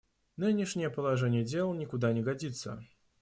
[0.35, 2.83] Нынешнее положение дел никуда не годится.